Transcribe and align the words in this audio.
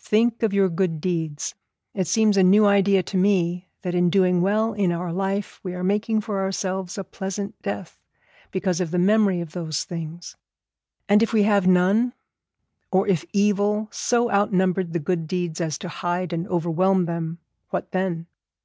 Think 0.00 0.42
of 0.42 0.52
your 0.52 0.68
good 0.68 1.00
deeds. 1.00 1.54
It 1.94 2.08
seems 2.08 2.36
a 2.36 2.42
new 2.42 2.66
idea 2.66 3.00
to 3.04 3.16
me 3.16 3.68
that 3.82 3.94
in 3.94 4.10
doing 4.10 4.40
well 4.42 4.72
in 4.72 4.90
our 4.90 5.12
life 5.12 5.60
we 5.62 5.72
are 5.72 5.84
making 5.84 6.20
for 6.22 6.40
ourselves 6.40 6.98
a 6.98 7.04
pleasant 7.04 7.54
death, 7.62 7.96
because 8.50 8.80
of 8.80 8.90
the 8.90 8.98
memory 8.98 9.40
of 9.40 9.52
those 9.52 9.84
things. 9.84 10.34
And 11.08 11.22
if 11.22 11.32
we 11.32 11.44
have 11.44 11.68
none? 11.68 12.12
or 12.90 13.06
if 13.06 13.24
evil 13.32 13.86
so 13.92 14.28
outnumbered 14.32 14.94
the 14.94 14.98
good 14.98 15.28
deeds 15.28 15.60
as 15.60 15.78
to 15.78 15.88
hide 15.88 16.32
and 16.32 16.48
overwhelm 16.48 17.04
them, 17.04 17.38
what 17.70 17.92
then? 17.92 18.26